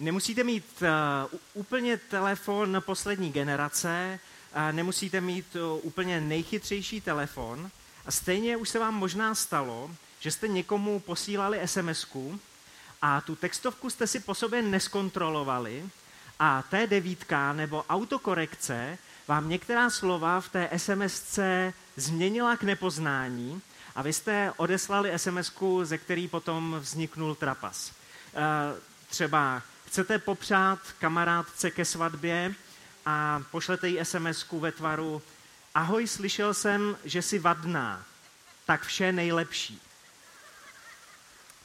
nemusíte 0.00 0.44
mít 0.44 0.82
uh, 0.82 1.38
úplně 1.54 1.96
telefon 1.96 2.82
poslední 2.86 3.32
generace, 3.32 4.18
uh, 4.56 4.72
nemusíte 4.72 5.20
mít 5.20 5.56
uh, 5.56 5.80
úplně 5.82 6.20
nejchytřejší 6.20 7.00
telefon 7.00 7.70
a 8.06 8.10
stejně 8.10 8.56
už 8.56 8.68
se 8.68 8.78
vám 8.78 8.94
možná 8.94 9.34
stalo, 9.34 9.90
že 10.20 10.30
jste 10.30 10.48
někomu 10.48 11.00
posílali 11.00 11.60
sms 11.64 12.06
a 13.02 13.20
tu 13.20 13.36
textovku 13.36 13.90
jste 13.90 14.06
si 14.06 14.20
po 14.20 14.34
sobě 14.34 14.62
neskontrolovali 14.62 15.84
a 16.38 16.62
té 16.62 16.86
devítka 16.86 17.52
nebo 17.52 17.84
autokorekce 17.88 18.98
vám 19.28 19.48
některá 19.48 19.90
slova 19.90 20.40
v 20.40 20.48
té 20.48 20.68
sms 20.76 21.38
změnila 21.96 22.56
k 22.56 22.62
nepoznání 22.62 23.62
a 23.94 24.02
vy 24.02 24.12
jste 24.12 24.52
odeslali 24.56 25.18
sms 25.18 25.52
ze 25.82 25.98
který 25.98 26.28
potom 26.28 26.76
vzniknul 26.80 27.34
trapas. 27.34 27.90
E, 27.90 27.92
třeba 29.08 29.62
chcete 29.90 30.18
popřát 30.18 30.78
kamarádce 30.98 31.70
ke 31.70 31.84
svatbě 31.84 32.54
a 33.06 33.42
pošlete 33.50 33.88
jí 33.88 33.98
sms 34.02 34.46
ve 34.52 34.72
tvaru 34.72 35.22
Ahoj, 35.74 36.06
slyšel 36.06 36.54
jsem, 36.54 36.96
že 37.04 37.22
jsi 37.22 37.38
vadná, 37.38 38.04
tak 38.66 38.82
vše 38.82 39.12
nejlepší. 39.12 39.80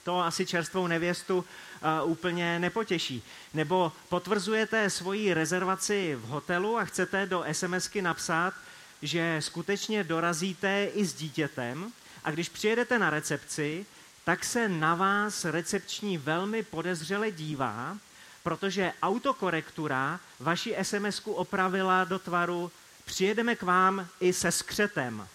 To 0.04 0.20
asi 0.20 0.46
čerstvou 0.46 0.88
nevěstu 0.88 1.38
uh, 1.38 2.12
úplně 2.12 2.60
nepotěší. 2.60 3.24
Nebo 3.54 3.92
potvrzujete 4.10 4.90
svoji 4.90 5.34
rezervaci 5.34 6.16
v 6.16 6.28
hotelu 6.28 6.78
a 6.78 6.86
chcete 6.86 7.26
do 7.26 7.46
SMSky 7.52 8.02
napsat, 8.02 8.54
že 9.02 9.38
skutečně 9.40 10.04
dorazíte 10.04 10.86
i 10.86 11.06
s 11.06 11.14
dítětem 11.14 11.92
a 12.24 12.32
když 12.32 12.50
přijedete 12.50 13.00
na 13.00 13.10
recepci, 13.10 13.86
tak 14.24 14.46
se 14.46 14.70
na 14.70 14.96
vás 14.96 15.46
recepční 15.46 16.18
velmi 16.18 16.64
podezřele 16.64 17.32
dívá, 17.32 17.98
protože 18.46 18.94
autokorektura 19.02 20.20
vaši 20.40 20.76
sms 20.82 21.22
opravila 21.26 22.04
do 22.04 22.20
tvaru 22.20 22.72
přijedeme 23.06 23.56
k 23.56 23.64
vám 23.64 24.08
i 24.20 24.34
se 24.34 24.52
skřetem. 24.52 25.28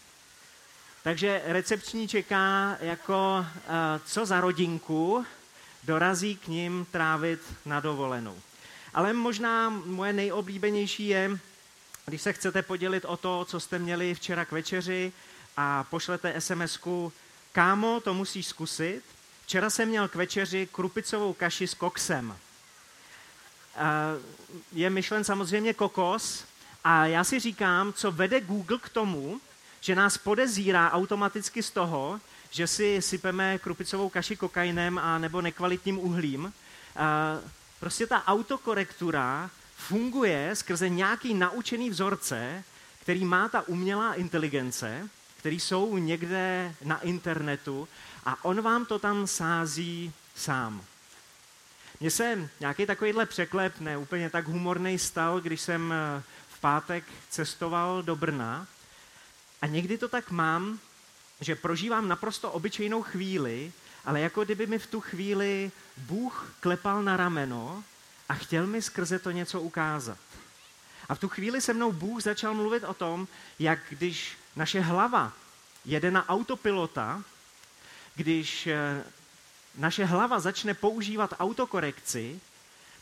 Takže 1.02 1.42
recepční 1.44 2.08
čeká 2.08 2.76
jako 2.80 3.46
uh, 3.46 3.74
co 4.04 4.26
za 4.26 4.40
rodinku 4.40 5.26
dorazí 5.84 6.36
k 6.36 6.48
ním 6.48 6.86
trávit 6.90 7.40
na 7.66 7.80
dovolenou. 7.80 8.38
Ale 8.94 9.12
možná 9.12 9.68
moje 9.68 10.12
nejoblíbenější 10.12 11.08
je, 11.08 11.38
když 12.06 12.22
se 12.22 12.32
chcete 12.32 12.62
podělit 12.62 13.04
o 13.04 13.16
to, 13.16 13.44
co 13.44 13.60
jste 13.60 13.78
měli 13.78 14.14
včera 14.14 14.44
k 14.44 14.52
večeři 14.52 15.12
a 15.56 15.84
pošlete 15.84 16.34
SMS-ku, 16.38 17.12
kámo, 17.52 18.00
to 18.00 18.14
musíš 18.14 18.46
zkusit. 18.46 19.02
Včera 19.44 19.70
jsem 19.70 19.88
měl 19.88 20.08
k 20.08 20.14
večeři 20.14 20.68
krupicovou 20.72 21.32
kaši 21.32 21.66
s 21.66 21.74
koksem. 21.74 22.36
Je 24.72 24.90
myšlen 24.90 25.24
samozřejmě 25.24 25.74
kokos 25.74 26.44
a 26.84 27.06
já 27.06 27.24
si 27.24 27.40
říkám, 27.40 27.92
co 27.92 28.12
vede 28.12 28.40
Google 28.40 28.78
k 28.78 28.88
tomu, 28.88 29.40
že 29.80 29.94
nás 29.94 30.18
podezírá 30.18 30.90
automaticky 30.92 31.62
z 31.62 31.70
toho, 31.70 32.20
že 32.50 32.66
si 32.66 33.02
sypeme 33.02 33.58
krupicovou 33.58 34.08
kaši 34.08 34.36
kokainem 34.36 34.98
a 34.98 35.18
nebo 35.18 35.40
nekvalitním 35.40 35.98
uhlím. 35.98 36.52
Prostě 37.80 38.06
ta 38.06 38.26
autokorektura 38.26 39.50
funguje 39.76 40.50
skrze 40.54 40.88
nějaký 40.88 41.34
naučený 41.34 41.90
vzorce, 41.90 42.64
který 43.02 43.24
má 43.24 43.48
ta 43.48 43.68
umělá 43.68 44.14
inteligence, 44.14 45.08
který 45.36 45.60
jsou 45.60 45.98
někde 45.98 46.74
na 46.84 47.00
internetu 47.00 47.88
a 48.24 48.44
on 48.44 48.60
vám 48.60 48.86
to 48.86 48.98
tam 48.98 49.26
sází 49.26 50.12
sám. 50.34 50.84
Mně 52.00 52.10
se 52.10 52.50
nějaký 52.60 52.86
takovýhle 52.86 53.26
překlep, 53.26 53.80
ne 53.80 53.96
úplně 53.96 54.30
tak 54.30 54.46
humorný 54.46 54.98
stal, 54.98 55.40
když 55.40 55.60
jsem 55.60 55.92
eh, 55.92 56.22
v 56.48 56.60
pátek 56.60 57.04
cestoval 57.28 58.02
do 58.02 58.16
Brna 58.16 58.66
a 59.62 59.66
někdy 59.66 59.98
to 59.98 60.08
tak 60.08 60.30
mám, 60.30 60.78
že 61.40 61.54
prožívám 61.54 62.08
naprosto 62.08 62.52
obyčejnou 62.52 63.02
chvíli, 63.02 63.72
ale 64.04 64.20
jako 64.20 64.44
kdyby 64.44 64.66
mi 64.66 64.78
v 64.78 64.86
tu 64.86 65.00
chvíli 65.00 65.70
Bůh 65.96 66.54
klepal 66.60 67.02
na 67.02 67.16
rameno 67.16 67.84
a 68.28 68.34
chtěl 68.34 68.66
mi 68.66 68.82
skrze 68.82 69.18
to 69.18 69.30
něco 69.30 69.60
ukázat. 69.60 70.18
A 71.08 71.14
v 71.14 71.18
tu 71.18 71.28
chvíli 71.28 71.60
se 71.60 71.74
mnou 71.74 71.92
Bůh 71.92 72.22
začal 72.22 72.54
mluvit 72.54 72.84
o 72.84 72.94
tom, 72.94 73.28
jak 73.58 73.78
když 73.88 74.38
naše 74.56 74.80
hlava 74.80 75.32
jede 75.84 76.10
na 76.10 76.28
autopilota, 76.28 77.22
když 78.14 78.66
eh, 78.66 79.04
naše 79.74 80.04
hlava 80.04 80.40
začne 80.40 80.74
používat 80.74 81.34
autokorekci, 81.38 82.40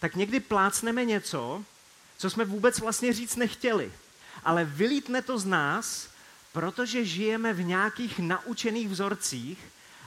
tak 0.01 0.17
někdy 0.17 0.41
plácneme 0.41 1.05
něco, 1.05 1.65
co 2.19 2.31
jsme 2.31 2.45
vůbec 2.45 2.79
vlastně 2.79 3.13
říct 3.13 3.37
nechtěli. 3.37 3.93
Ale 4.45 4.65
vylítne 4.65 5.23
to 5.23 5.39
z 5.39 5.45
nás, 5.45 6.09
protože 6.53 7.05
žijeme 7.05 7.53
v 7.53 7.65
nějakých 7.65 8.19
naučených 8.19 8.89
vzorcích 8.89 9.59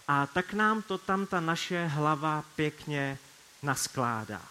a 0.08 0.28
tak 0.28 0.54
nám 0.54 0.82
to 0.82 0.98
tam 0.98 1.26
ta 1.26 1.40
naše 1.40 1.88
hlava 1.88 2.44
pěkně 2.56 3.18
naskládá. 3.64 4.42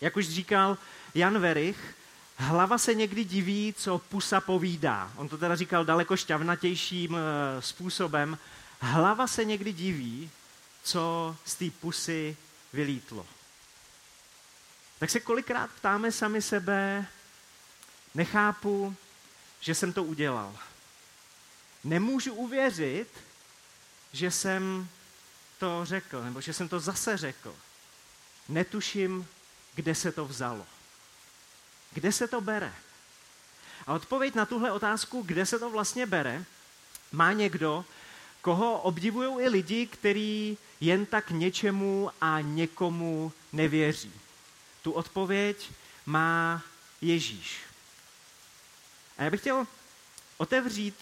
Jak 0.00 0.16
už 0.16 0.28
říkal 0.28 0.78
Jan 1.14 1.38
Verich, 1.38 1.94
hlava 2.36 2.78
se 2.78 2.94
někdy 2.94 3.24
diví, 3.24 3.74
co 3.76 3.98
pusa 3.98 4.40
povídá. 4.40 5.12
On 5.16 5.28
to 5.28 5.38
teda 5.38 5.56
říkal 5.56 5.84
daleko 5.84 6.16
šťavnatějším 6.16 7.16
eh, 7.16 7.62
způsobem. 7.62 8.38
Hlava 8.80 9.26
se 9.26 9.44
někdy 9.44 9.72
diví, 9.72 10.30
co 10.82 11.36
z 11.44 11.54
té 11.54 11.70
pusy 11.70 12.36
vylítlo. 12.72 13.26
Tak 14.98 15.10
se 15.10 15.20
kolikrát 15.20 15.70
ptáme 15.70 16.12
sami 16.12 16.42
sebe, 16.42 17.06
nechápu, 18.14 18.96
že 19.60 19.74
jsem 19.74 19.92
to 19.92 20.04
udělal. 20.04 20.58
Nemůžu 21.84 22.34
uvěřit, 22.34 23.08
že 24.12 24.30
jsem 24.30 24.88
to 25.58 25.84
řekl, 25.84 26.24
nebo 26.24 26.40
že 26.40 26.52
jsem 26.52 26.68
to 26.68 26.80
zase 26.80 27.16
řekl. 27.16 27.56
Netuším, 28.48 29.28
kde 29.74 29.94
se 29.94 30.12
to 30.12 30.24
vzalo. 30.24 30.66
Kde 31.92 32.12
se 32.12 32.28
to 32.28 32.40
bere? 32.40 32.74
A 33.86 33.92
odpověď 33.92 34.34
na 34.34 34.46
tuhle 34.46 34.72
otázku, 34.72 35.22
kde 35.22 35.46
se 35.46 35.58
to 35.58 35.70
vlastně 35.70 36.06
bere, 36.06 36.44
má 37.12 37.32
někdo, 37.32 37.84
koho 38.42 38.78
obdivují 38.78 39.44
i 39.44 39.48
lidi, 39.48 39.86
kteří 39.86 40.58
jen 40.80 41.06
tak 41.06 41.30
něčemu 41.30 42.10
a 42.20 42.40
někomu 42.40 43.32
nevěří. 43.52 44.12
Tu 44.82 44.92
odpověď 44.92 45.70
má 46.06 46.62
Ježíš. 47.00 47.60
A 49.18 49.22
já 49.22 49.30
bych 49.30 49.40
chtěl 49.40 49.66
otevřít 50.36 50.94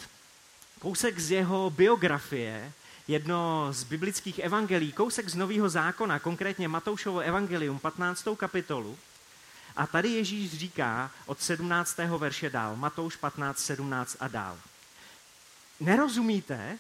kousek 0.79 1.19
z 1.19 1.31
jeho 1.31 1.71
biografie, 1.71 2.73
jedno 3.09 3.69
z 3.71 3.85
biblických 3.85 4.39
evangelií, 4.39 4.93
kousek 4.93 5.29
z 5.29 5.35
Nového 5.35 5.69
zákona, 5.69 6.19
konkrétně 6.19 6.69
Matoušovo 6.69 7.19
evangelium, 7.21 7.79
15. 7.79 8.29
kapitolu. 8.37 8.99
A 9.77 9.87
tady 9.87 10.09
Ježíš 10.09 10.59
říká 10.59 11.11
od 11.27 11.43
17. 11.43 11.99
verše 11.99 12.51
dál, 12.51 12.77
Matouš 12.77 13.17
15, 13.17 13.59
17 13.59 14.17
a 14.21 14.29
dál. 14.29 14.59
Nerozumíte, 15.81 16.79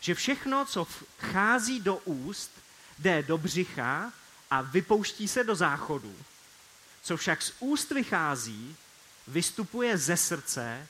že 0.00 0.14
všechno, 0.14 0.64
co 0.64 0.86
vchází 1.18 1.80
do 1.80 1.96
úst, 1.96 2.50
jde 2.98 3.22
do 3.22 3.38
břicha 3.38 4.12
a 4.50 4.62
vypouští 4.62 5.28
se 5.28 5.44
do 5.44 5.54
záchodu. 5.54 6.16
Co 7.02 7.16
však 7.16 7.42
z 7.42 7.52
úst 7.60 7.90
vychází, 7.90 8.76
vystupuje 9.26 9.98
ze 9.98 10.16
srdce 10.16 10.86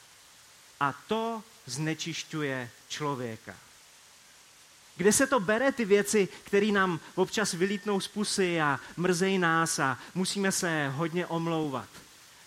a 0.80 0.92
to 1.06 1.42
znečišťuje 1.66 2.70
člověka. 2.88 3.54
Kde 4.96 5.12
se 5.12 5.26
to 5.26 5.40
bere, 5.40 5.72
ty 5.72 5.84
věci, 5.84 6.28
které 6.44 6.66
nám 6.66 7.00
občas 7.14 7.52
vylítnou 7.52 8.00
z 8.00 8.08
pusy 8.08 8.60
a 8.60 8.80
mrzejí 8.96 9.38
nás 9.38 9.78
a 9.78 9.98
musíme 10.14 10.52
se 10.52 10.88
hodně 10.88 11.26
omlouvat? 11.26 11.88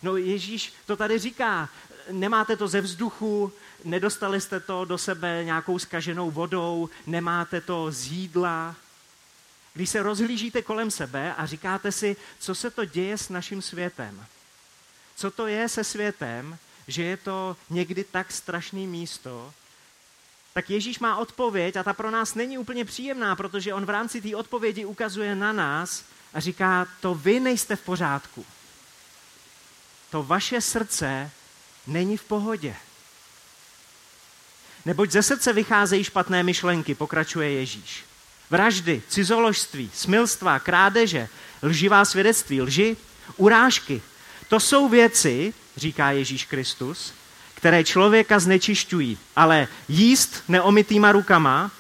No 0.04 0.18
Ježíš 0.18 0.74
to 0.86 0.96
tady 0.96 1.20
říká, 1.20 1.70
nemáte 2.12 2.58
to 2.58 2.68
ze 2.68 2.82
vzduchu, 2.82 3.54
nedostali 3.84 4.42
jste 4.42 4.60
to 4.60 4.86
do 4.86 4.98
sebe 4.98 5.44
nějakou 5.44 5.80
skaženou 5.80 6.32
vodou, 6.32 6.90
nemáte 7.08 7.62
to 7.62 7.92
z 7.92 8.06
jídla. 8.06 8.76
Když 9.74 9.90
se 9.90 10.04
rozhlížíte 10.04 10.62
kolem 10.62 10.92
sebe 10.92 11.34
a 11.36 11.46
říkáte 11.46 11.92
si, 11.92 12.16
co 12.40 12.56
se 12.56 12.72
to 12.72 12.86
děje 12.86 13.18
s 13.18 13.30
naším 13.30 13.62
světem, 13.62 14.26
co 15.16 15.32
to 15.32 15.48
je 15.48 15.70
se 15.70 15.84
světem, 15.84 16.58
že 16.88 17.04
je 17.04 17.18
to 17.18 17.58
někdy 17.70 18.04
tak 18.04 18.32
strašné 18.32 18.80
místo, 18.80 19.54
tak 20.54 20.70
Ježíš 20.70 21.00
má 21.00 21.18
odpověď 21.18 21.76
a 21.76 21.84
ta 21.84 21.94
pro 21.94 22.12
nás 22.12 22.36
není 22.36 22.58
úplně 22.58 22.86
příjemná, 22.86 23.36
protože 23.36 23.74
on 23.74 23.86
v 23.86 23.90
rámci 23.90 24.22
té 24.22 24.36
odpovědi 24.36 24.86
ukazuje 24.86 25.36
na 25.36 25.52
nás 25.52 26.06
a 26.34 26.40
říká, 26.40 26.88
to 27.02 27.16
vy 27.16 27.40
nejste 27.40 27.76
v 27.76 27.82
pořádku. 27.82 28.46
To 30.12 30.24
vaše 30.24 30.62
srdce 30.62 31.32
není 31.88 32.18
v 32.18 32.24
pohodě. 32.24 32.76
Neboť 34.86 35.12
ze 35.12 35.24
srdce 35.24 35.54
vycházejí 35.54 36.04
špatné 36.04 36.44
myšlenky, 36.44 36.96
pokračuje 36.96 37.52
Ježíš. 37.52 38.04
Vraždy, 38.50 39.02
cizoložství, 39.08 39.92
smilstva, 39.94 40.60
krádeže, 40.60 41.30
lživá 41.64 42.06
svědectví, 42.06 42.62
lži, 42.62 42.98
urážky. 43.38 44.02
To 44.48 44.60
jsou 44.60 44.90
věci, 44.90 45.54
říká 45.78 46.12
Ježíš 46.12 46.46
Kristus, 46.46 47.14
které 47.54 47.84
člověka 47.84 48.40
znečišťují. 48.40 49.18
Ale 49.36 49.68
jíst 49.88 50.44
neomytýma 50.48 51.12
rukama, 51.12 51.72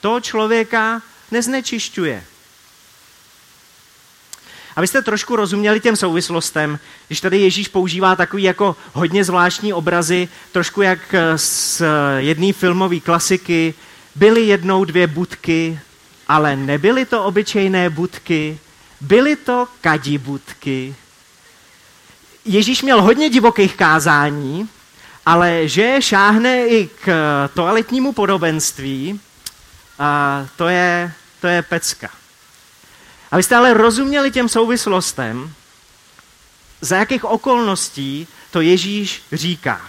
to 0.00 0.20
člověka 0.20 1.02
neznečišťuje. 1.30 2.24
Abyste 4.78 5.02
trošku 5.02 5.36
rozuměli 5.36 5.80
těm 5.80 5.96
souvislostem, 5.96 6.78
když 7.06 7.20
tady 7.20 7.38
Ježíš 7.38 7.68
používá 7.68 8.16
takový 8.16 8.42
jako 8.42 8.76
hodně 8.92 9.24
zvláštní 9.24 9.72
obrazy, 9.72 10.28
trošku 10.52 10.82
jak 10.82 11.14
z 11.36 11.82
jedné 12.18 12.52
filmové 12.52 13.00
klasiky, 13.00 13.74
byly 14.14 14.40
jednou 14.40 14.84
dvě 14.84 15.06
budky, 15.06 15.80
ale 16.28 16.56
nebyly 16.56 17.04
to 17.04 17.24
obyčejné 17.24 17.90
budky, 17.90 18.58
byly 19.00 19.36
to 19.36 19.68
kadibudky. 19.80 20.94
Ježíš 22.44 22.82
měl 22.82 23.02
hodně 23.02 23.30
divokých 23.30 23.76
kázání, 23.76 24.68
ale 25.26 25.68
že 25.68 25.96
šáhne 26.00 26.66
i 26.66 26.88
k 27.04 27.08
toaletnímu 27.54 28.12
podobenství, 28.12 29.20
a 29.98 30.46
to 30.56 30.68
je, 30.68 31.12
to 31.40 31.46
je 31.46 31.62
pecka. 31.62 32.17
Abyste 33.30 33.56
ale 33.56 33.74
rozuměli 33.74 34.30
těm 34.30 34.48
souvislostem, 34.48 35.52
za 36.80 36.96
jakých 36.96 37.24
okolností 37.24 38.26
to 38.50 38.60
Ježíš 38.60 39.22
říká. 39.32 39.80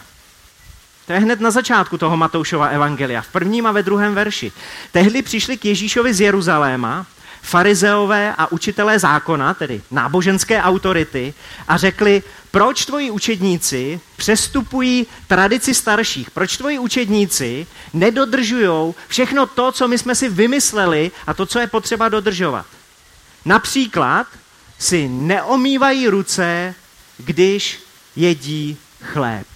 To 1.07 1.13
je 1.13 1.19
hned 1.19 1.41
na 1.41 1.51
začátku 1.51 1.97
toho 1.97 2.18
Matoušova 2.18 2.68
evangelia, 2.68 3.21
v 3.21 3.27
prvním 3.27 3.65
a 3.65 3.71
ve 3.71 3.83
druhém 3.83 4.15
verši. 4.15 4.51
Tehdy 4.91 5.21
přišli 5.21 5.57
k 5.57 5.65
Ježíšovi 5.65 6.13
z 6.13 6.21
Jeruzaléma 6.21 7.06
farizeové 7.41 8.36
a 8.38 8.51
učitelé 8.51 9.00
zákona, 9.00 9.53
tedy 9.53 9.81
náboženské 9.92 10.62
autority, 10.62 11.33
a 11.68 11.77
řekli, 11.77 12.24
proč 12.51 12.85
tvoji 12.85 13.12
učedníci 13.12 14.01
přestupují 14.18 15.07
tradici 15.27 15.74
starších, 15.74 16.31
proč 16.31 16.57
tvoji 16.57 16.80
učedníci 16.80 17.68
nedodržují 17.94 18.94
všechno 19.07 19.45
to, 19.45 19.71
co 19.71 19.88
my 19.88 19.97
jsme 19.97 20.15
si 20.15 20.30
vymysleli 20.30 21.12
a 21.27 21.33
to, 21.33 21.45
co 21.45 21.59
je 21.59 21.68
potřeba 21.68 22.09
dodržovat. 22.09 22.65
Například 23.45 24.27
si 24.80 25.07
neomývají 25.07 26.07
ruce, 26.07 26.75
když 27.18 27.80
jedí 28.15 28.77
chléb. 29.01 29.47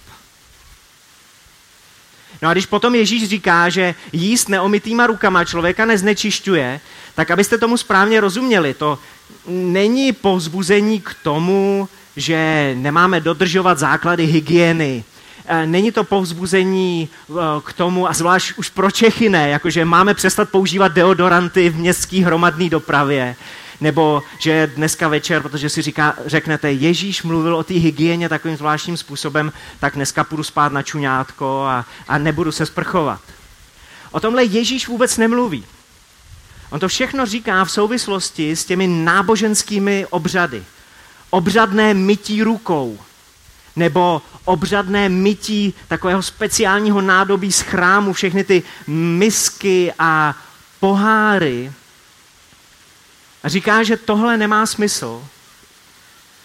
No 2.42 2.48
a 2.48 2.52
když 2.52 2.66
potom 2.66 2.94
Ježíš 2.94 3.28
říká, 3.28 3.68
že 3.68 3.94
jíst 4.12 4.48
neomytýma 4.48 5.06
rukama 5.06 5.44
člověka 5.44 5.84
neznečišťuje, 5.84 6.80
tak 7.14 7.30
abyste 7.30 7.58
tomu 7.58 7.76
správně 7.76 8.20
rozuměli, 8.20 8.74
to 8.74 8.98
není 9.48 10.12
povzbuzení 10.12 11.00
k 11.00 11.16
tomu, 11.22 11.88
že 12.16 12.72
nemáme 12.78 13.20
dodržovat 13.20 13.78
základy 13.78 14.26
hygieny. 14.26 15.04
E, 15.46 15.66
není 15.66 15.92
to 15.92 16.04
povzbuzení 16.04 17.08
e, 17.08 17.32
k 17.64 17.72
tomu, 17.72 18.08
a 18.08 18.12
zvlášť 18.12 18.52
už 18.56 18.68
pro 18.68 18.90
Čechy 18.90 19.28
ne, 19.28 19.48
jakože 19.48 19.84
máme 19.84 20.14
přestat 20.14 20.48
používat 20.48 20.92
deodoranty 20.92 21.70
v 21.70 21.76
městské 21.76 22.24
hromadné 22.24 22.68
dopravě. 22.68 23.36
Nebo 23.84 24.22
že 24.38 24.70
dneska 24.76 25.08
večer, 25.08 25.42
protože 25.42 25.68
si 25.68 25.82
říká, 25.82 26.16
řeknete, 26.26 26.72
Ježíš 26.72 27.22
mluvil 27.22 27.56
o 27.56 27.64
té 27.64 27.74
hygieně 27.74 28.28
takovým 28.28 28.56
zvláštním 28.56 28.96
způsobem, 28.96 29.52
tak 29.80 29.94
dneska 29.94 30.24
půjdu 30.24 30.42
spát 30.42 30.72
na 30.72 30.82
čuňátko 30.82 31.64
a, 31.68 31.84
a 32.08 32.18
nebudu 32.18 32.52
se 32.52 32.66
sprchovat. 32.66 33.20
O 34.10 34.20
tomhle 34.20 34.44
Ježíš 34.44 34.88
vůbec 34.88 35.16
nemluví. 35.16 35.64
On 36.70 36.80
to 36.80 36.88
všechno 36.88 37.26
říká 37.26 37.64
v 37.64 37.70
souvislosti 37.70 38.56
s 38.56 38.64
těmi 38.64 38.86
náboženskými 38.86 40.06
obřady. 40.10 40.64
Obřadné 41.30 41.94
mytí 41.94 42.42
rukou, 42.42 42.98
nebo 43.76 44.22
obřadné 44.44 45.08
mytí 45.08 45.74
takového 45.88 46.22
speciálního 46.22 47.00
nádobí 47.00 47.52
z 47.52 47.60
chrámu, 47.60 48.12
všechny 48.12 48.44
ty 48.44 48.62
misky 48.86 49.92
a 49.98 50.34
poháry, 50.80 51.72
a 53.44 53.48
říká, 53.48 53.82
že 53.82 53.96
tohle 53.96 54.36
nemá 54.36 54.66
smysl, 54.66 55.24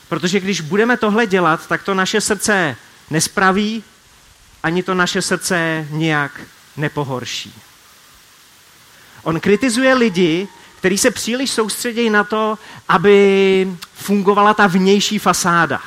protože 0.10 0.40
když 0.40 0.62
budeme 0.62 0.98
tohle 0.98 1.28
dělat, 1.28 1.68
tak 1.68 1.84
to 1.84 1.94
naše 1.94 2.22
srdce 2.22 2.76
nespraví, 3.10 3.84
ani 4.64 4.84
to 4.84 4.94
naše 4.94 5.22
srdce 5.22 5.88
nijak 5.90 6.42
nepohorší. 6.78 7.54
On 9.24 9.40
kritizuje 9.40 9.94
lidi, 9.94 10.48
kteří 10.78 10.98
se 10.98 11.12
příliš 11.12 11.52
soustředí 11.52 12.10
na 12.10 12.24
to, 12.24 12.58
aby 12.88 13.68
fungovala 13.94 14.54
ta 14.54 14.68
vnější 14.68 15.20
fasáda. 15.20 15.82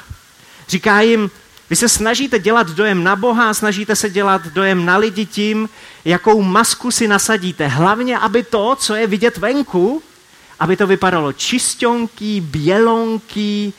Říká 0.68 1.00
jim, 1.00 1.30
vy 1.70 1.76
se 1.76 1.88
snažíte 1.88 2.38
dělat 2.38 2.70
dojem 2.70 3.04
na 3.04 3.16
Boha, 3.16 3.54
snažíte 3.54 3.96
se 3.96 4.10
dělat 4.10 4.46
dojem 4.46 4.84
na 4.84 4.96
lidi 4.96 5.26
tím, 5.26 5.68
jakou 6.04 6.42
masku 6.42 6.90
si 6.90 7.08
nasadíte. 7.08 7.66
Hlavně, 7.66 8.18
aby 8.18 8.42
to, 8.42 8.76
co 8.76 8.94
je 8.94 9.06
vidět 9.06 9.36
venku, 9.36 10.02
aby 10.62 10.76
to 10.76 10.86
vypadalo 10.86 11.32
čistionký, 11.32 12.40
bělonký, 12.40 13.74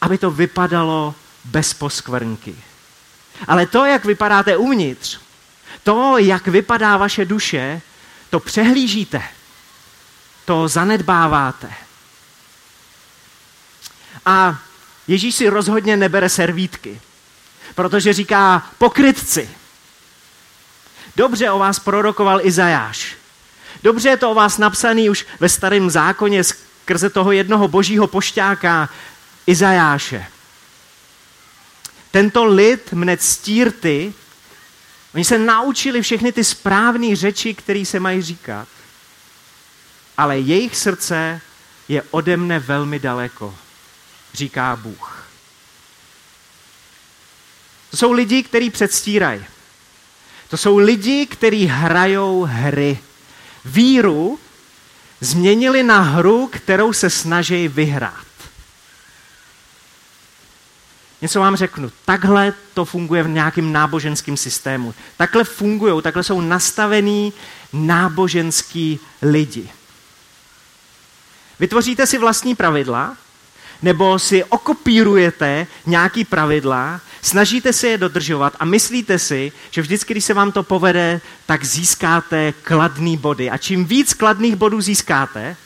aby 0.00 0.18
to 0.18 0.30
vypadalo 0.30 1.14
bez 1.44 1.74
poskvrnky. 1.74 2.54
Ale 3.48 3.66
to, 3.66 3.84
jak 3.84 4.04
vypadáte 4.04 4.56
uvnitř, 4.56 5.18
to, 5.82 6.18
jak 6.18 6.46
vypadá 6.46 6.96
vaše 6.96 7.24
duše, 7.24 7.80
to 8.30 8.40
přehlížíte, 8.40 9.22
to 10.44 10.68
zanedbáváte. 10.68 11.72
A 14.26 14.58
Ježíš 15.08 15.34
si 15.34 15.48
rozhodně 15.48 15.96
nebere 15.96 16.28
servítky, 16.28 17.00
protože 17.74 18.12
říká 18.12 18.70
pokrytci. 18.78 19.50
Dobře 21.16 21.50
o 21.50 21.58
vás 21.58 21.78
prorokoval 21.78 22.46
Izajáš. 22.46 23.17
Dobře 23.82 24.08
je 24.08 24.16
to 24.16 24.30
o 24.30 24.34
vás 24.34 24.58
napsaný 24.58 25.10
už 25.10 25.26
ve 25.40 25.48
starém 25.48 25.90
zákoně 25.90 26.44
skrze 26.44 27.10
toho 27.10 27.32
jednoho 27.32 27.68
božího 27.68 28.06
pošťáka 28.06 28.88
Izajáše. 29.46 30.26
Tento 32.10 32.44
lid 32.44 32.92
mne 32.92 33.16
ctírty, 33.16 34.14
oni 35.14 35.24
se 35.24 35.38
naučili 35.38 36.02
všechny 36.02 36.32
ty 36.32 36.44
správné 36.44 37.16
řeči, 37.16 37.54
které 37.54 37.84
se 37.84 38.00
mají 38.00 38.22
říkat. 38.22 38.68
Ale 40.16 40.38
jejich 40.38 40.76
srdce 40.76 41.40
je 41.88 42.02
ode 42.10 42.36
mne 42.36 42.58
velmi 42.58 42.98
daleko, 42.98 43.54
říká 44.34 44.76
Bůh. 44.76 45.28
To 47.90 47.96
jsou 47.96 48.12
lidi, 48.12 48.42
kteří 48.42 48.70
předstírají. 48.70 49.44
To 50.48 50.56
jsou 50.56 50.78
lidi, 50.78 51.26
kteří 51.26 51.66
hrajou 51.66 52.44
hry 52.44 52.98
víru 53.64 54.38
změnili 55.20 55.82
na 55.82 56.00
hru, 56.00 56.46
kterou 56.46 56.92
se 56.92 57.10
snaží 57.10 57.68
vyhrát. 57.68 58.28
Něco 61.22 61.40
vám 61.40 61.56
řeknu. 61.56 61.92
Takhle 62.04 62.52
to 62.74 62.84
funguje 62.84 63.22
v 63.22 63.28
nějakém 63.28 63.72
náboženském 63.72 64.36
systému. 64.36 64.94
Takhle 65.16 65.44
fungují, 65.44 66.02
takhle 66.02 66.24
jsou 66.24 66.40
nastavení 66.40 67.32
náboženský 67.72 69.00
lidi. 69.22 69.70
Vytvoříte 71.60 72.06
si 72.06 72.18
vlastní 72.18 72.54
pravidla, 72.54 73.16
nebo 73.82 74.18
si 74.18 74.44
okopírujete 74.44 75.66
nějaký 75.86 76.24
pravidla, 76.24 77.00
snažíte 77.22 77.72
se 77.72 77.88
je 77.88 77.98
dodržovat 77.98 78.56
a 78.60 78.64
myslíte 78.64 79.18
si, 79.18 79.52
že 79.70 79.82
vždycky, 79.82 80.14
když 80.14 80.24
se 80.24 80.34
vám 80.34 80.52
to 80.52 80.62
povede, 80.62 81.20
tak 81.46 81.64
získáte 81.64 82.52
kladný 82.52 83.16
body. 83.16 83.50
A 83.50 83.58
čím 83.58 83.84
víc 83.84 84.14
kladných 84.14 84.56
bodů 84.56 84.80
získáte, 84.80 85.56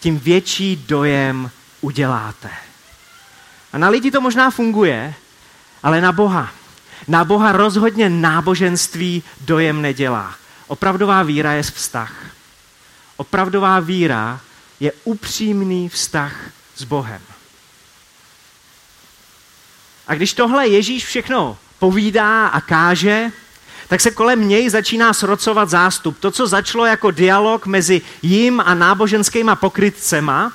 tím 0.00 0.18
větší 0.18 0.76
dojem 0.76 1.50
uděláte. 1.80 2.50
A 3.72 3.78
na 3.78 3.88
lidi 3.88 4.10
to 4.10 4.20
možná 4.20 4.50
funguje, 4.50 5.14
ale 5.82 6.00
na 6.00 6.12
Boha. 6.12 6.50
Na 7.08 7.24
Boha 7.24 7.52
rozhodně 7.52 8.10
náboženství 8.10 9.22
dojem 9.40 9.82
nedělá. 9.82 10.34
Opravdová 10.66 11.22
víra 11.22 11.52
je 11.52 11.62
vztah. 11.62 12.12
Opravdová 13.16 13.80
víra 13.80 14.40
je 14.80 14.92
upřímný 15.04 15.88
vztah 15.88 16.36
s 16.76 16.84
Bohem. 16.84 17.20
A 20.08 20.14
když 20.14 20.34
tohle 20.34 20.68
Ježíš 20.68 21.06
všechno 21.06 21.58
povídá 21.78 22.46
a 22.46 22.60
káže, 22.60 23.32
tak 23.88 24.00
se 24.00 24.10
kolem 24.10 24.48
něj 24.48 24.70
začíná 24.70 25.12
srocovat 25.12 25.70
zástup. 25.70 26.18
To, 26.18 26.30
co 26.30 26.46
začalo 26.46 26.86
jako 26.86 27.10
dialog 27.10 27.66
mezi 27.66 28.02
jím 28.22 28.60
a 28.60 28.74
náboženskýma 28.74 29.56
pokrytcema, 29.56 30.52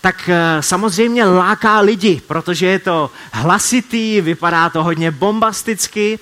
tak 0.00 0.28
eh, 0.28 0.62
samozřejmě 0.62 1.24
láká 1.24 1.80
lidi, 1.80 2.22
protože 2.26 2.66
je 2.66 2.78
to 2.78 3.10
hlasitý, 3.32 4.20
vypadá 4.20 4.70
to 4.70 4.84
hodně 4.84 5.10
bombasticky. 5.10 6.18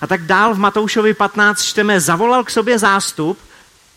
A 0.00 0.06
tak 0.06 0.26
dál 0.26 0.54
v 0.54 0.58
Matoušovi 0.58 1.14
15 1.14 1.62
čteme, 1.62 2.00
zavolal 2.00 2.44
k 2.44 2.50
sobě 2.50 2.78
zástup, 2.78 3.38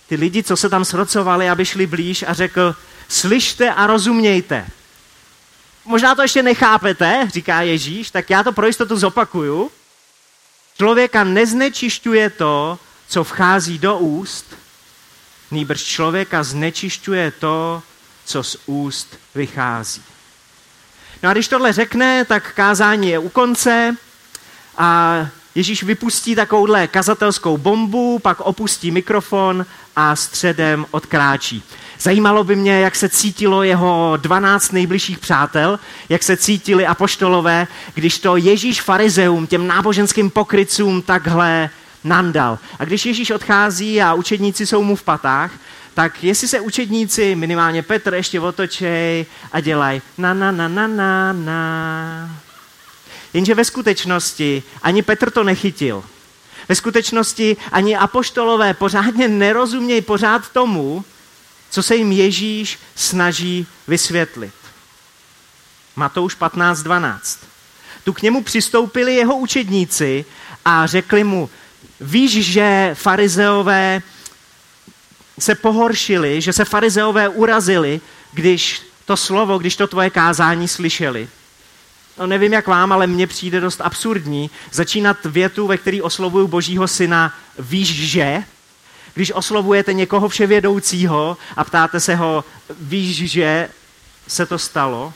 ty 0.07 0.15
lidi, 0.15 0.43
co 0.43 0.57
se 0.57 0.69
tam 0.69 0.85
srocovali, 0.85 1.49
aby 1.49 1.65
šli 1.65 1.87
blíž 1.87 2.25
a 2.27 2.33
řekl, 2.33 2.75
slyšte 3.07 3.73
a 3.73 3.87
rozumějte. 3.87 4.65
Možná 5.87 6.15
to 6.15 6.21
ještě 6.21 6.43
nechápete, 6.43 7.27
říká 7.33 7.61
Ježíš, 7.61 8.11
tak 8.11 8.29
já 8.29 8.43
to 8.43 8.51
pro 8.51 8.67
jistotu 8.67 8.97
zopakuju. 8.97 9.71
Člověka 10.77 11.23
neznečišťuje 11.23 12.29
to, 12.29 12.79
co 13.07 13.23
vchází 13.23 13.79
do 13.79 13.97
úst, 13.97 14.45
nýbrž 15.51 15.83
člověka 15.83 16.43
znečišťuje 16.43 17.31
to, 17.31 17.83
co 18.25 18.43
z 18.43 18.57
úst 18.65 19.19
vychází. 19.35 20.03
No 21.23 21.29
a 21.29 21.33
když 21.33 21.47
tohle 21.47 21.73
řekne, 21.73 22.25
tak 22.25 22.53
kázání 22.53 23.09
je 23.09 23.19
u 23.19 23.29
konce 23.29 23.95
a 24.77 25.17
Ježíš 25.55 25.83
vypustí 25.83 26.35
takovouhle 26.35 26.87
kazatelskou 26.87 27.57
bombu, 27.57 28.19
pak 28.19 28.39
opustí 28.39 28.91
mikrofon 28.91 29.65
a 29.97 30.15
středem 30.15 30.85
odkráčí. 30.91 31.63
Zajímalo 31.99 32.43
by 32.43 32.55
mě, 32.55 32.79
jak 32.79 32.95
se 32.95 33.09
cítilo 33.09 33.63
jeho 33.63 34.13
12 34.17 34.71
nejbližších 34.71 35.19
přátel, 35.19 35.79
jak 36.09 36.23
se 36.23 36.37
cítili 36.37 36.85
apoštolové, 36.85 37.67
když 37.93 38.19
to 38.19 38.37
Ježíš 38.37 38.81
farizeum, 38.81 39.47
těm 39.47 39.67
náboženským 39.67 40.29
pokrycům 40.29 41.01
takhle 41.01 41.69
nandal. 42.03 42.59
A 42.79 42.85
když 42.85 43.05
Ježíš 43.05 43.31
odchází 43.31 44.01
a 44.01 44.13
učedníci 44.13 44.65
jsou 44.65 44.83
mu 44.83 44.95
v 44.95 45.03
patách, 45.03 45.51
tak 45.93 46.23
jestli 46.23 46.47
se 46.47 46.59
učedníci, 46.59 47.35
minimálně 47.35 47.83
Petr, 47.83 48.13
ještě 48.13 48.39
otočej 48.39 49.25
a 49.51 49.59
dělají 49.59 50.01
na 50.17 50.33
na 50.33 50.51
na 50.51 50.67
na 50.67 50.87
na 50.87 51.33
na. 51.33 52.41
Jenže 53.33 53.55
ve 53.55 53.65
skutečnosti 53.65 54.63
ani 54.81 55.01
Petr 55.01 55.31
to 55.31 55.43
nechytil. 55.43 56.03
Ve 56.69 56.75
skutečnosti 56.75 57.57
ani 57.71 57.95
apoštolové 57.95 58.73
pořádně 58.73 59.27
nerozumějí 59.27 60.01
pořád 60.01 60.49
tomu, 60.49 61.05
co 61.69 61.83
se 61.83 61.95
jim 61.95 62.11
Ježíš 62.11 62.79
snaží 62.95 63.67
vysvětlit. 63.87 64.53
Matouš 65.95 66.37
15.12. 66.37 67.37
Tu 68.03 68.13
k 68.13 68.21
němu 68.21 68.43
přistoupili 68.43 69.15
jeho 69.15 69.37
učedníci 69.37 70.25
a 70.65 70.85
řekli 70.85 71.23
mu, 71.23 71.49
víš, 71.99 72.31
že 72.31 72.91
farizeové 72.93 74.01
se 75.39 75.55
pohoršili, 75.55 76.41
že 76.41 76.53
se 76.53 76.65
farizeové 76.65 77.29
urazili, 77.29 78.01
když 78.33 78.81
to 79.05 79.17
slovo, 79.17 79.57
když 79.57 79.75
to 79.75 79.87
tvoje 79.87 80.09
kázání 80.09 80.67
slyšeli. 80.67 81.29
No 82.19 82.27
nevím 82.27 82.53
jak 82.53 82.67
vám, 82.67 82.91
ale 82.91 83.07
mně 83.07 83.27
přijde 83.27 83.59
dost 83.59 83.81
absurdní 83.81 84.49
začínat 84.71 85.25
větu, 85.25 85.67
ve 85.67 85.77
který 85.77 86.01
oslovuju 86.01 86.47
Božího 86.47 86.87
syna, 86.87 87.37
víš, 87.59 88.09
že, 88.09 88.43
když 89.13 89.31
oslovujete 89.31 89.93
někoho 89.93 90.29
vševědoucího 90.29 91.37
a 91.55 91.63
ptáte 91.63 91.99
se 91.99 92.15
ho, 92.15 92.45
víš, 92.79 93.31
že 93.31 93.69
se 94.27 94.45
to 94.45 94.59
stalo? 94.59 95.13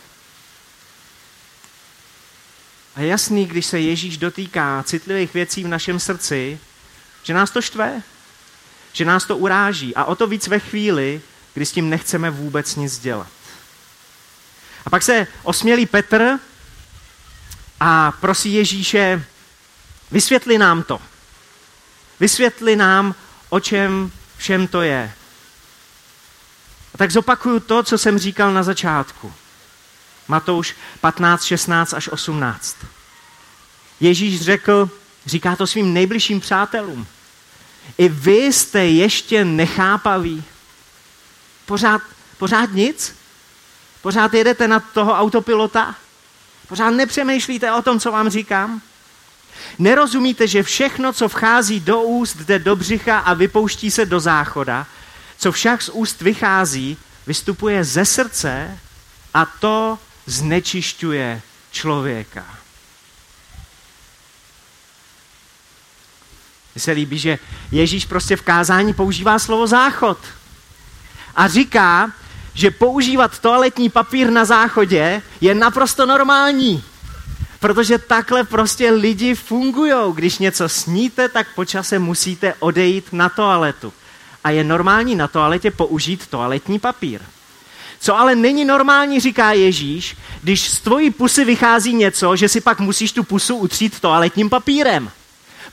A 2.96 3.01
je 3.01 3.08
jasný, 3.08 3.46
když 3.46 3.65
se 3.65 3.79
Ježíš 3.79 4.17
dotýká 4.17 4.84
citlivých 4.84 5.34
věcí 5.34 5.63
v 5.63 5.67
našem 5.67 6.00
srdci, 6.00 6.60
že 7.24 7.34
nás 7.34 7.51
to 7.51 7.62
štve, 7.62 8.01
že 8.93 9.05
nás 9.05 9.25
to 9.25 9.38
uráží. 9.38 9.96
A 9.96 10.05
o 10.05 10.15
to 10.15 10.27
víc 10.27 10.48
ve 10.48 10.60
chvíli, 10.60 11.22
kdy 11.53 11.65
s 11.65 11.72
tím 11.72 11.89
nechceme 11.89 12.29
vůbec 12.29 12.75
nic 12.75 13.00
dělat. 13.00 13.27
A 14.86 14.89
pak 14.89 15.03
se 15.03 15.27
osmělí 15.43 15.86
Petr 15.86 16.39
a 17.83 18.11
prosí 18.11 18.53
Ježíše, 18.53 19.25
vysvětli 20.11 20.57
nám 20.57 20.83
to. 20.83 21.01
Vysvětli 22.19 22.75
nám, 22.75 23.15
o 23.50 23.59
čem 23.59 24.11
všem 24.38 24.67
to 24.67 24.81
je. 24.81 25.13
A 26.93 26.97
tak 26.97 27.11
zopakuju 27.11 27.59
to, 27.59 27.83
co 27.83 27.97
jsem 27.97 28.19
říkal 28.19 28.53
na 28.53 28.63
začátku. 28.63 29.33
Matouš 30.27 30.75
15, 31.00 31.43
16 31.43 31.93
až 31.93 32.07
18. 32.07 32.77
Ježíš 34.00 34.41
řekl, 34.41 34.89
říká 35.25 35.55
to 35.55 35.67
svým 35.67 35.93
nejbližším 35.93 36.39
přátelům, 36.39 37.07
i 37.97 38.09
vy 38.09 38.53
jste 38.53 38.85
ještě 38.85 39.45
nechápaví. 39.45 40.43
Pořád, 41.65 42.01
pořád 42.38 42.73
nic? 42.73 43.15
Pořád 44.01 44.33
jedete 44.33 44.67
na 44.67 44.79
toho 44.79 45.13
autopilota? 45.13 45.95
Pořád 46.71 46.89
nepřemýšlíte 46.89 47.73
o 47.73 47.81
tom, 47.81 47.99
co 47.99 48.11
vám 48.11 48.29
říkám? 48.29 48.81
Nerozumíte, 49.79 50.47
že 50.47 50.63
všechno, 50.63 51.13
co 51.13 51.29
vchází 51.29 51.79
do 51.79 52.01
úst, 52.01 52.37
jde 52.37 52.59
do 52.59 52.75
břicha 52.75 53.19
a 53.19 53.33
vypouští 53.33 53.91
se 53.91 54.05
do 54.05 54.19
záchoda, 54.19 54.87
co 55.37 55.51
však 55.51 55.81
z 55.81 55.89
úst 55.89 56.21
vychází, 56.21 56.97
vystupuje 57.27 57.83
ze 57.83 58.05
srdce 58.05 58.79
a 59.33 59.45
to 59.45 59.99
znečišťuje 60.25 61.41
člověka. 61.71 62.45
Mně 66.75 66.81
se 66.81 66.91
líbí, 66.91 67.19
že 67.19 67.39
Ježíš 67.71 68.05
prostě 68.05 68.35
v 68.35 68.41
kázání 68.41 68.93
používá 68.93 69.39
slovo 69.39 69.67
záchod. 69.67 70.17
A 71.35 71.47
říká, 71.47 72.11
že 72.53 72.72
používat 72.72 73.39
toaletní 73.39 73.89
papír 73.89 74.29
na 74.29 74.46
záchodě 74.46 75.22
je 75.41 75.55
naprosto 75.55 76.05
normální. 76.05 76.84
Protože 77.60 77.98
takhle 77.98 78.43
prostě 78.43 78.91
lidi 78.91 79.36
fungují. 79.36 80.13
Když 80.13 80.39
něco 80.39 80.70
sníte, 80.70 81.29
tak 81.29 81.48
po 81.55 81.65
čase 81.65 82.00
musíte 82.00 82.53
odejít 82.60 83.05
na 83.12 83.29
toaletu. 83.29 83.93
A 84.43 84.50
je 84.50 84.63
normální 84.63 85.15
na 85.15 85.27
toaletě 85.27 85.72
použít 85.72 86.27
toaletní 86.27 86.79
papír. 86.79 87.22
Co 88.00 88.17
ale 88.17 88.36
není 88.36 88.65
normální, 88.65 89.20
říká 89.20 89.51
Ježíš, 89.51 90.17
když 90.41 90.70
z 90.70 90.79
tvojí 90.79 91.12
pusy 91.12 91.46
vychází 91.46 91.93
něco, 91.93 92.36
že 92.36 92.50
si 92.50 92.62
pak 92.62 92.79
musíš 92.79 93.12
tu 93.12 93.24
pusu 93.24 93.55
utřít 93.55 94.00
toaletním 94.00 94.50
papírem. 94.50 95.12